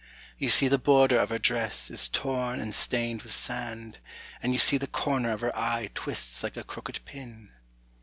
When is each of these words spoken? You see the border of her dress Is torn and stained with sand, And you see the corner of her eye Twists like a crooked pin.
You 0.39 0.49
see 0.49 0.67
the 0.67 0.79
border 0.79 1.19
of 1.19 1.29
her 1.29 1.37
dress 1.37 1.91
Is 1.91 2.07
torn 2.07 2.59
and 2.59 2.73
stained 2.73 3.21
with 3.21 3.33
sand, 3.33 3.99
And 4.41 4.51
you 4.51 4.57
see 4.57 4.79
the 4.79 4.87
corner 4.87 5.29
of 5.29 5.41
her 5.41 5.55
eye 5.55 5.91
Twists 5.93 6.41
like 6.41 6.57
a 6.57 6.63
crooked 6.63 7.05
pin. 7.05 7.51